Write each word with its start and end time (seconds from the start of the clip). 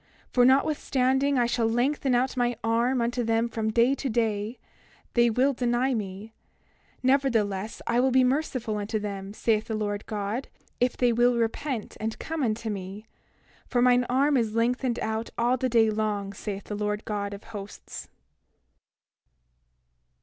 For 0.33 0.45
notwithstanding 0.45 1.37
I 1.37 1.45
shall 1.45 1.67
lengthen 1.69 2.15
out 2.15 2.35
mine 2.35 2.55
arm 2.63 3.01
unto 3.03 3.23
them 3.23 3.47
from 3.47 3.69
day 3.69 3.93
to 3.93 4.09
day, 4.09 4.57
they 5.13 5.29
will 5.29 5.53
deny 5.53 5.93
me; 5.93 6.33
nevertheless, 7.03 7.83
I 7.85 7.99
will 7.99 8.09
be 8.09 8.23
merciful 8.23 8.77
unto 8.77 8.97
them, 8.97 9.31
saith 9.31 9.65
the 9.65 9.75
Lord 9.75 10.07
God, 10.07 10.47
if 10.79 10.97
they 10.97 11.13
will 11.13 11.35
repent 11.37 11.97
and 11.99 12.17
come 12.17 12.41
unto 12.41 12.67
me; 12.71 13.05
for 13.67 13.79
mine 13.79 14.05
arm 14.09 14.37
is 14.37 14.55
lengthened 14.55 14.97
out 15.03 15.29
all 15.37 15.55
the 15.55 15.69
day 15.69 15.91
long, 15.91 16.33
saith 16.33 16.63
the 16.63 16.75
Lord 16.75 17.05
God 17.05 17.31
of 17.35 17.43
Hosts. 17.53 18.07